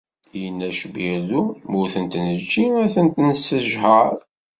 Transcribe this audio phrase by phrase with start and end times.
[0.39, 4.13] Yenna cbirdu, ma ur tent-nečči, ad tent-nessejɛer.